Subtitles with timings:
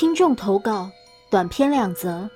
[0.00, 0.90] 听众投稿
[1.28, 2.26] 短篇两则。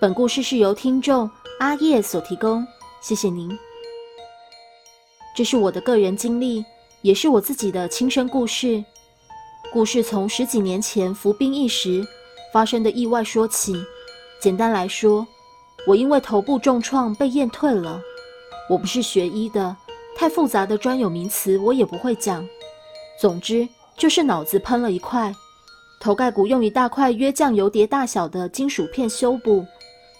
[0.00, 2.66] 本故事是由听众阿叶所提供，
[3.02, 3.58] 谢谢您。
[5.36, 6.64] 这是我的个人经历，
[7.02, 8.82] 也是我自己的亲身故事。
[9.70, 12.02] 故事从十几年前服兵役时
[12.54, 13.84] 发生的意外说起。
[14.40, 15.26] 简单来说，
[15.86, 18.00] 我因为头部重创被验退了。
[18.70, 19.76] 我不是学医的，
[20.16, 22.48] 太复杂的专有名词我也不会讲。
[23.20, 25.30] 总之就是脑子喷了一块，
[26.00, 29.66] 头盖骨用一大块约酱油碟大小的金属片修补。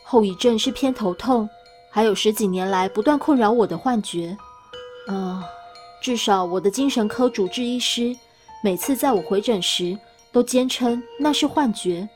[0.05, 1.49] 后遗症是偏头痛，
[1.91, 4.37] 还有十几年来不断困扰我的幻觉。
[5.07, 5.43] 啊，
[6.03, 8.15] 至少我的精神科主治医师。
[8.63, 9.97] 每次在我回诊时，
[10.31, 12.07] 都坚称那是幻觉，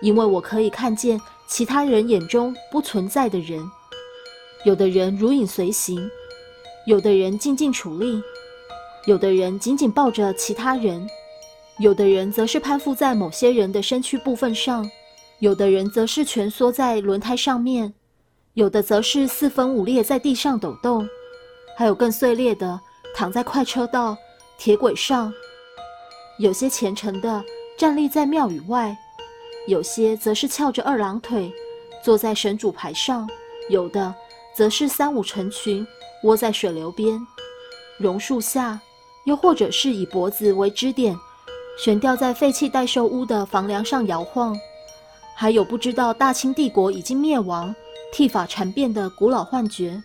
[0.00, 3.60] 因为我可以看见其他人眼中不存在的人。
[4.64, 6.08] 有的人如影随形，
[6.86, 8.22] 有的人静静矗立，
[9.06, 11.04] 有的人紧紧抱着其他人，
[11.80, 14.88] 有的人则是攀附在某些人的身躯部分上，
[15.38, 17.94] 有的人则是蜷缩在轮胎上面，
[18.52, 21.08] 有的则是四分五裂在地上抖动，
[21.78, 22.78] 还有更碎裂的
[23.16, 24.14] 躺在快车道。
[24.58, 25.32] 铁轨上，
[26.38, 27.42] 有些虔诚的
[27.78, 28.94] 站立在庙宇外，
[29.66, 31.50] 有些则是翘着二郎腿
[32.04, 33.26] 坐在神主牌上，
[33.70, 34.14] 有的
[34.54, 35.86] 则是三五成群
[36.24, 37.18] 窝在水流边、
[37.96, 38.78] 榕树下，
[39.24, 41.18] 又或者是以脖子为支点，
[41.82, 44.54] 悬吊在废弃待售屋的房梁上摇晃。
[45.34, 47.74] 还有不知道大清帝国已经灭亡、
[48.12, 50.02] 剃发缠变的古老幻觉。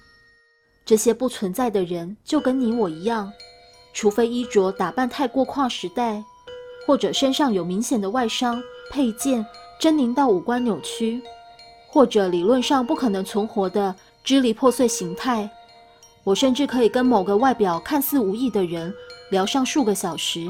[0.85, 3.29] 这些不存在的人，就跟你我一样。
[3.93, 6.23] 除非衣着打扮太过跨时代，
[6.87, 9.45] 或者身上有明显的外伤、配件
[9.81, 11.21] 狰狞到五官扭曲，
[11.89, 15.49] 或者理论上不可能存活的支离破碎形态，
[16.23, 18.93] 我甚至可以跟某个外表看似无意的人
[19.29, 20.49] 聊上数个小时，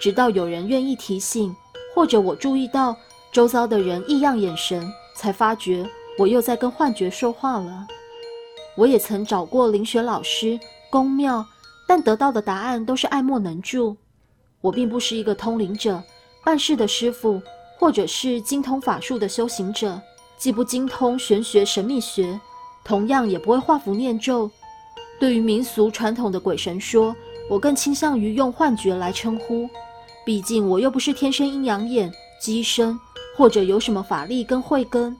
[0.00, 1.54] 直到有人愿意提醒，
[1.94, 2.96] 或者我注意到
[3.32, 5.84] 周遭的人异样眼神，才发觉
[6.18, 7.86] 我又在跟幻觉说话了。
[8.76, 10.58] 我也曾找过灵学老师、
[10.90, 11.44] 宫庙。
[11.86, 13.94] 但得到的答案都是爱莫能助。
[14.62, 16.02] 我并不是一个通灵者、
[16.42, 17.42] 办事的师傅，
[17.78, 20.00] 或者是精通法术的修行者，
[20.38, 22.40] 既不精通玄学神秘学，
[22.82, 24.50] 同样也不会画符念咒。
[25.20, 27.14] 对于民俗传统的鬼神说，
[27.50, 29.68] 我更倾向于用幻觉来称呼。
[30.24, 32.98] 毕竟我又不是天生阴阳眼、机身，
[33.36, 35.16] 或者有什么法力跟慧根。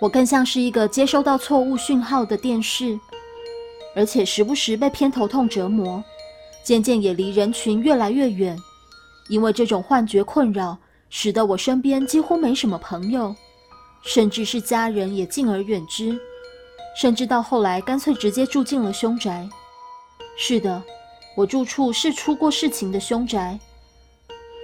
[0.00, 2.98] 我更像是一个接收到错误讯号的电视。
[3.96, 6.04] 而且时不时被偏头痛折磨，
[6.62, 8.54] 渐渐也离人群越来越远。
[9.30, 10.76] 因为这种幻觉困扰，
[11.08, 13.34] 使得我身边几乎没什么朋友，
[14.02, 16.20] 甚至是家人也敬而远之。
[16.94, 19.48] 甚至到后来，干脆直接住进了凶宅。
[20.36, 20.82] 是的，
[21.34, 23.58] 我住处是出过事情的凶宅。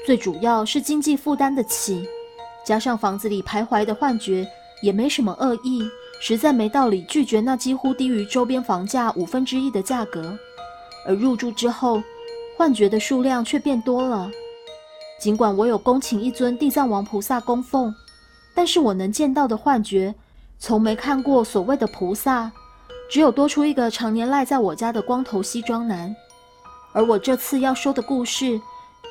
[0.04, 2.06] 最主要是经济负担得起，
[2.64, 4.46] 加上房子里徘徊的幻觉，
[4.82, 5.82] 也没什么恶意。
[6.20, 10.38] 实在没道理拒绝那几乎低于周边房价五分之一的价格，
[11.04, 12.00] 而入住之后，
[12.56, 14.30] 幻觉的数量却变多了。
[15.20, 17.92] 尽管我有恭请一尊地藏王菩萨供奉，
[18.54, 20.14] 但是我能见到的幻觉，
[20.60, 22.50] 从没看过所谓的菩萨，
[23.10, 26.14] 只有多出一个常年赖在我家的光头西装男。
[26.92, 28.60] 而我这次要说的故事，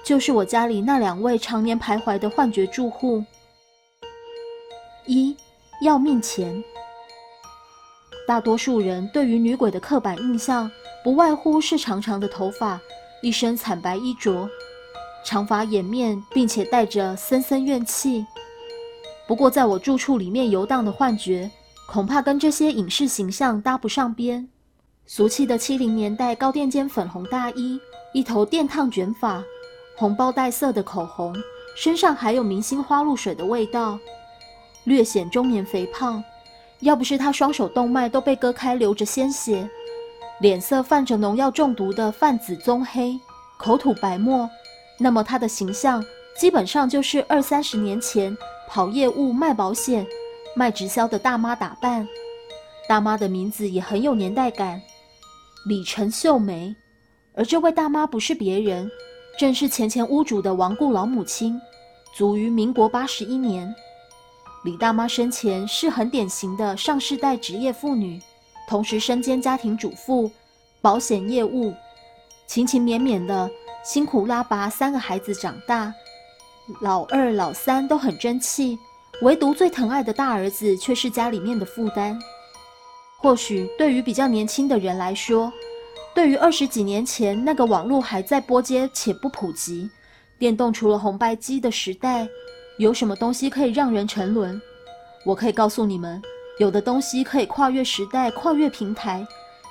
[0.03, 3.23] 就是我家里那两位常年徘徊的幻觉住户。
[5.05, 5.35] 一
[5.81, 6.63] 要命钱。
[8.27, 10.69] 大多数人对于女鬼的刻板印象，
[11.03, 12.79] 不外乎是长长的头发，
[13.21, 14.47] 一身惨白衣着，
[15.25, 18.25] 长发掩面，并且带着森森怨气。
[19.27, 21.49] 不过，在我住处里面游荡的幻觉，
[21.87, 24.47] 恐怕跟这些影视形象搭不上边。
[25.05, 27.79] 俗气的七零年代高垫肩粉红大衣，
[28.13, 29.43] 一头电烫卷发，
[30.01, 31.31] 红包带色的口红，
[31.75, 33.99] 身上还有明星花露水的味道，
[34.85, 36.23] 略显中年肥胖。
[36.79, 39.69] 要不是他双手动脉都被割开，流着鲜血，
[40.39, 43.15] 脸色泛着农药中毒的泛紫棕黑，
[43.59, 44.49] 口吐白沫，
[44.97, 46.03] 那么他的形象
[46.35, 48.35] 基本上就是二三十年前
[48.67, 50.03] 跑业务、卖保险、
[50.55, 52.07] 卖直销的大妈打扮。
[52.89, 54.81] 大妈的名字也很有年代感，
[55.67, 56.75] 李晨秀梅。
[57.35, 58.89] 而这位大妈不是别人，
[59.37, 61.59] 正是前前屋主的亡故老母亲，
[62.15, 63.73] 卒于民国八十一年。
[64.63, 68.21] 李大妈生前是很典型的上世代职业妇女，
[68.67, 70.29] 同时身兼家庭主妇、
[70.81, 71.73] 保险业务，
[72.45, 73.49] 勤勤勉勉的
[73.83, 75.91] 辛苦拉拔三个孩子长大，
[76.81, 78.77] 老二、老三都很争气，
[79.23, 82.19] 唯独最疼爱的大儿子却是家里面的负担。
[83.17, 85.51] 或许对于比较年轻的人来说，
[86.13, 89.89] 对于二十几年前那个网络还在波接且不普及，
[90.37, 92.27] 电动除了红白机的时代，
[92.77, 94.61] 有什么东西可以让人沉沦？
[95.25, 96.21] 我可以告诉你们，
[96.59, 99.25] 有的东西可以跨越时代、跨越平台，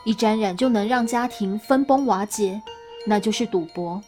[0.05, 2.61] 一沾染就能让家庭分崩瓦解，
[3.07, 4.03] 那就是赌博。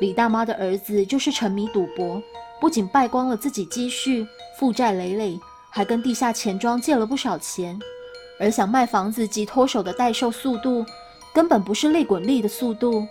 [0.00, 2.20] 李大妈的儿子就是沉迷赌博，
[2.60, 4.26] 不仅败光了自己积蓄，
[4.58, 5.38] 负债累累，
[5.70, 7.78] 还跟地下钱庄借了不少钱，
[8.40, 10.84] 而想卖房子及脱手的代售速度，
[11.32, 13.06] 根本不是利滚利的速度。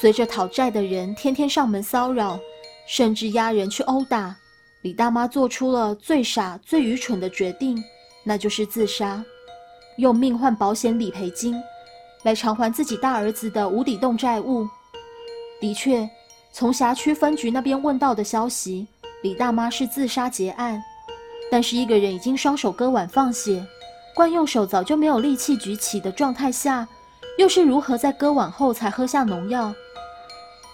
[0.00, 2.38] 随着讨债的人天天上门骚扰，
[2.86, 4.36] 甚至压人去殴打，
[4.82, 7.82] 李大妈做出了最傻、最愚蠢的决定，
[8.24, 9.24] 那就是自杀，
[9.96, 11.54] 用命换保险理赔金，
[12.24, 14.68] 来偿还自己大儿子的无底洞债务。
[15.60, 16.08] 的确，
[16.52, 18.86] 从辖区分局那边问到的消息，
[19.22, 20.82] 李大妈是自杀结案，
[21.50, 23.64] 但是一个人已经双手割腕放血，
[24.14, 26.86] 惯用手早就没有力气举起的状态下。
[27.36, 29.74] 又是如何在割腕后才喝下农药？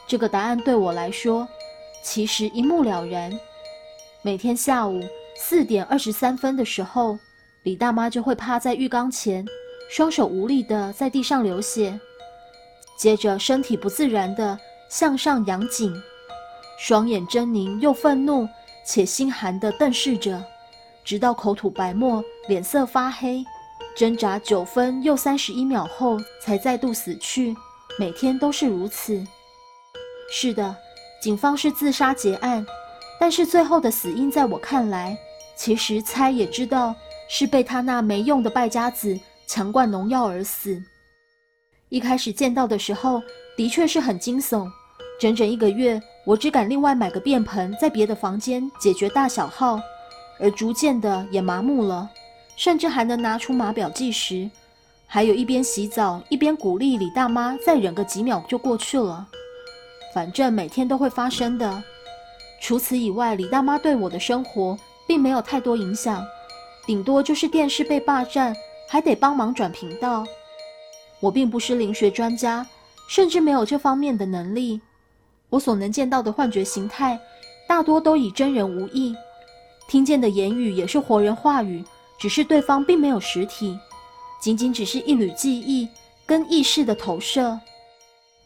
[0.07, 1.47] 这个答案对我来说，
[2.05, 3.33] 其实一目了然。
[4.23, 5.01] 每天下午
[5.37, 7.19] 四点二十三分的时候，
[7.65, 9.45] 李大妈就会趴在浴缸前，
[9.91, 11.99] 双手无力的在地上流血，
[12.97, 14.57] 接着身体不自然的
[14.89, 15.93] 向上仰颈，
[16.79, 18.49] 双眼狰狞又愤怒
[18.87, 20.45] 且心寒的瞪视着，
[21.05, 23.45] 直到口吐白沫，脸色发黑。
[23.95, 27.57] 挣扎九分又三十一秒后，才再度死去。
[27.99, 29.23] 每天都是如此。
[30.31, 30.75] 是的，
[31.21, 32.65] 警方是自杀结案，
[33.21, 35.17] 但是最后的死因，在我看来，
[35.57, 36.95] 其实猜也知道
[37.29, 40.83] 是被他那没用的败家子强灌农药而死。
[41.91, 43.23] 一开始见到的时候，
[43.57, 44.67] 的确是很惊悚。
[45.21, 49.79] 整整一个月，我只敢另外买个便盆，在别的房间解决大小号，
[50.41, 52.09] 而逐渐的也麻木了。
[52.63, 54.49] 甚至还能拿出码表计时，
[55.09, 59.27] 还有一边洗澡一边鼓励李大妈再忍个几秒就过去了。
[60.15, 61.83] 反正每天都会发生的。
[62.61, 64.79] 除此以外，李大妈对我的生活
[65.09, 66.25] 并没有太多影响，
[66.87, 68.55] 顶多就是电视被霸占，
[68.89, 70.25] 还得帮忙转频道。
[71.19, 72.65] 我并不是灵学专家，
[73.09, 74.81] 甚至没有这方面的能力。
[75.49, 77.19] 我所能见到的幻觉形态，
[77.67, 79.17] 大多都与真人无异，
[79.89, 81.85] 听见的言语也是活人话语。
[82.23, 83.77] 只是对方并没有实体，
[84.41, 85.89] 仅仅只是一缕记忆
[86.25, 87.59] 跟意识的投射，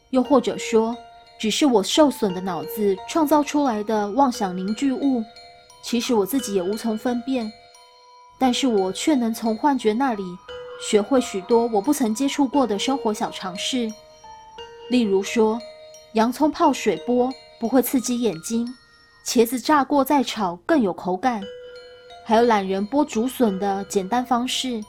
[0.09, 0.97] 又或者说，
[1.39, 5.23] 只是我受损的脑子创造出来的妄想凝聚物。
[5.83, 7.53] 其实我自己也无从分辨，
[8.39, 10.23] 但是我却能从幻觉那里
[10.81, 13.87] 学会许多我不曾接触过的生活小常识。
[14.89, 15.61] 例如说，
[16.13, 18.67] 洋葱泡水剥不会刺激眼睛，
[19.23, 21.43] 茄子炸过再炒更有口感。
[22.27, 24.83] 还有懒人剥竹笋的简单方式，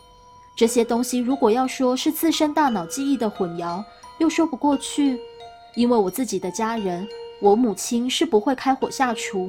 [0.57, 3.81] 这些东西如果要说是自身大脑记忆的混淆，
[4.19, 5.21] 又说不过去。
[5.77, 7.07] 因为我自己的家人，
[7.41, 9.49] 我母亲是不会开火下厨，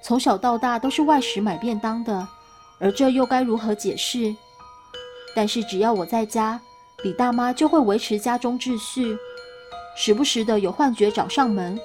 [0.00, 2.26] 从小到大都是外食买便当的，
[2.78, 4.34] 而这又该如何解释？
[5.34, 6.58] 但是只要我在家，
[7.02, 9.14] 李大妈就会维持家中秩序，
[9.94, 11.78] 时不时的有幻觉找上门，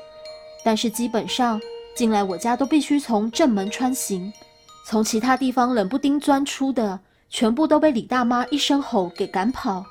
[0.63, 1.59] 但是基本上
[1.94, 4.31] 进来我家都必须从正门穿行。
[4.91, 6.99] 从其他地方冷不丁钻出的，
[7.29, 9.85] 全部都被李大妈一声吼给赶跑，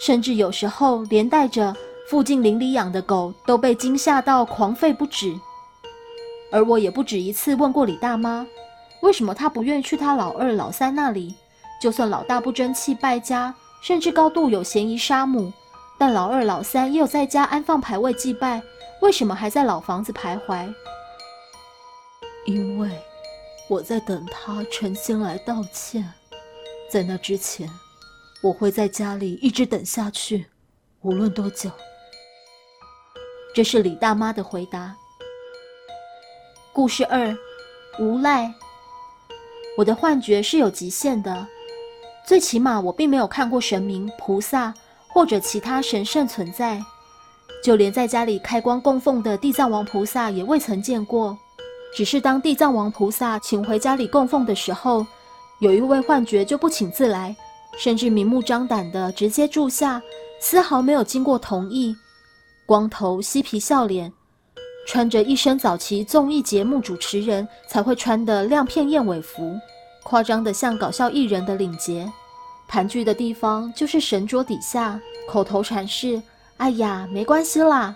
[0.00, 1.72] 甚至有时候连带着
[2.08, 5.32] 附近邻里养的狗都被惊吓到狂吠不止。
[6.50, 8.44] 而我也不止一次问过李大妈，
[9.02, 11.36] 为什么她不愿意去她老二、老三那里？
[11.80, 15.52] 就算老大不争气、败家，甚至高度有嫌疑杀母，
[15.96, 18.60] 但老二、老三也有在家安放牌位祭拜，
[19.02, 20.68] 为什么还在老房子徘徊？
[22.44, 22.90] 因为。
[23.72, 26.06] 我在等他诚心来道歉，
[26.90, 27.66] 在那之前，
[28.42, 30.44] 我会在家里一直等下去，
[31.00, 31.70] 无论多久。
[33.54, 34.94] 这是李大妈的回答。
[36.74, 37.34] 故事二，
[37.98, 38.52] 无赖。
[39.78, 41.46] 我的幻觉是有极限的，
[42.26, 44.74] 最起码我并没有看过神明、菩萨
[45.08, 46.78] 或者其他神圣存在，
[47.64, 51.38] 就连在家里开光供奉的地藏王菩萨也未曾见过。
[51.94, 55.06] 只是当地藏王菩萨请回家里供奉的时候，
[55.60, 57.36] 有一位幻觉就不请自来，
[57.78, 60.00] 甚至明目张胆的直接住下，
[60.40, 61.94] 丝毫没有经过同意。
[62.64, 64.10] 光头、嬉皮笑脸，
[64.86, 69.54] 穿着一身早期综艺节目主持人才会穿的亮片燕尾服，
[70.02, 72.10] 夸张的像搞笑艺人的领结。
[72.68, 76.22] 盘踞的地方就是神桌底下，口头禅是
[76.56, 77.94] ：“哎呀，没关系啦。”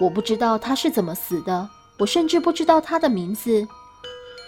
[0.00, 1.68] 我不知道他是怎么死的。
[1.98, 3.66] 我甚至不知道他的名字，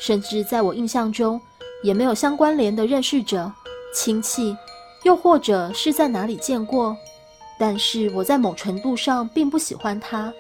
[0.01, 1.41] 甚至在我印象中
[1.83, 3.51] 也没有相关联的认识者、
[3.95, 4.57] 亲戚，
[5.03, 6.97] 又或者是在哪里见过。
[7.59, 10.33] 但是我在某程度上并不喜欢他，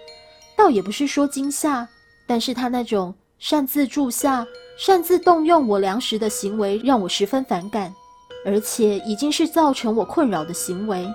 [0.56, 1.88] 倒也不是说惊吓，
[2.26, 4.46] 但是他那种擅自住下、
[4.78, 7.92] 擅自动用我粮食的行为让我十分反感，
[8.44, 11.08] 而且已经是造成我困扰的行为。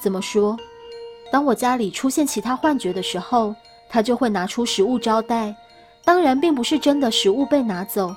[0.00, 0.56] 怎么说？
[1.30, 3.54] 当我家里出现其他幻觉的时候，
[3.88, 5.54] 他就会拿出食物招待。
[6.04, 8.14] 当然，并不是真的食物被拿走，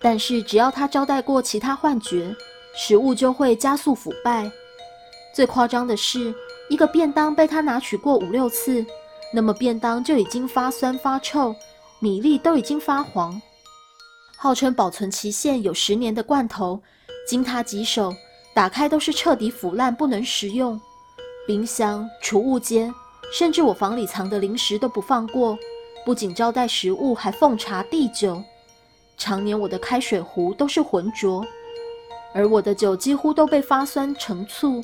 [0.00, 2.34] 但是只要他招待过其他幻觉，
[2.74, 4.50] 食物就会加速腐败。
[5.32, 6.34] 最夸张的是，
[6.68, 8.84] 一个便当被他拿取过五六次，
[9.32, 11.54] 那么便当就已经发酸发臭，
[12.00, 13.40] 米粒都已经发黄。
[14.36, 16.82] 号称保存期限有十年的罐头，
[17.28, 18.12] 经他几手，
[18.54, 20.80] 打开都是彻底腐烂，不能食用。
[21.46, 22.92] 冰箱、储物间，
[23.32, 25.56] 甚至我房里藏的零食都不放过，
[26.04, 28.42] 不仅招待食物，还奉茶递酒。
[29.16, 31.44] 常年我的开水壶都是浑浊，
[32.34, 34.82] 而我的酒几乎都被发酸成醋，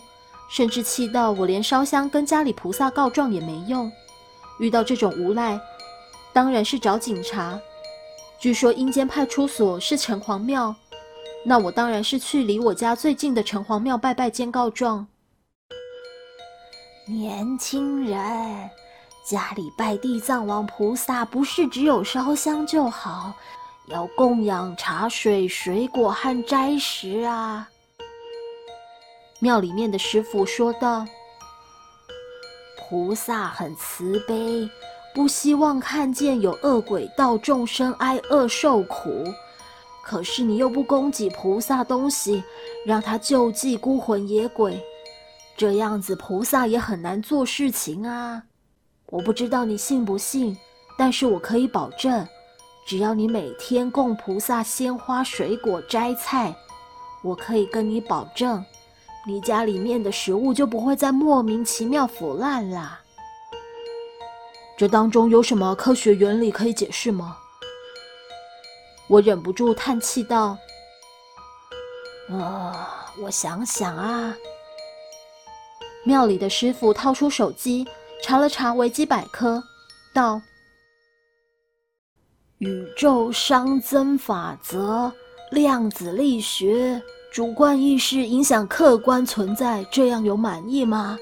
[0.50, 3.90] 甚至气到我连烧香跟家里菩萨告状也没用。
[4.60, 5.58] 遇到这种无赖，
[6.32, 7.58] 当然是找警察。
[8.38, 10.74] 据说阴间派出所是城隍庙，
[11.44, 15.06] 那我当然是去离我家最近的城隍庙拜拜兼告状。
[17.08, 18.68] 年轻人，
[19.24, 23.32] 家里拜地藏王菩萨不是只有烧香就好，
[23.86, 27.68] 要供养茶水、水果和斋食啊。
[29.38, 31.06] 庙里面的师傅说道
[32.76, 34.68] ：“菩萨很慈悲，
[35.14, 39.24] 不希望看见有恶鬼道众生挨饿受苦。
[40.02, 42.42] 可是你又不供给菩萨东西，
[42.84, 44.84] 让他救济孤魂野鬼。”
[45.56, 48.42] 这样子，菩萨也很难做事情啊！
[49.06, 50.56] 我不知道你信不信，
[50.98, 52.26] 但是我可以保证，
[52.86, 56.54] 只要你每天供菩萨鲜花、水果、摘菜，
[57.22, 58.62] 我可以跟你保证，
[59.26, 63.00] 你家里面的食物就不会再莫名其妙腐烂啦。
[64.76, 67.38] 这当中有什么科学原理可以解释吗？
[69.08, 70.58] 我忍不住叹气道
[72.28, 74.36] ：“啊，我想想啊。”
[76.06, 77.84] 庙里的师傅掏出手机，
[78.22, 79.60] 查了查维基百科，
[80.14, 80.40] 道
[82.58, 85.12] ：“宇宙熵增法则、
[85.50, 91.18] 量子力学、主观意识影响客观存在，这样有满意吗？”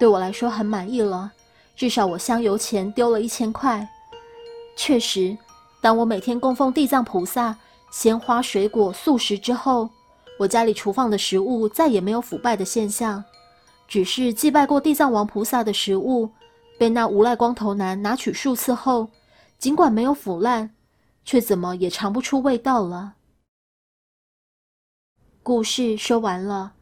[0.00, 1.30] 对我来说很满意了，
[1.76, 3.86] 至少我香油钱丢了一千块。
[4.76, 5.36] 确实，
[5.82, 7.54] 当我每天供奉地藏菩萨
[7.90, 9.90] 鲜花、水果、素食之后。
[10.40, 13.22] 我家里厨房的食物再也没有腐败的现象，
[13.86, 16.30] 只是祭拜过地藏王菩萨的食物，
[16.78, 19.10] 被那无赖光头男拿取数次后，
[19.58, 20.74] 尽管没有腐烂，
[21.26, 23.16] 却怎么也尝不出味道了。
[25.42, 26.72] 故事说完了，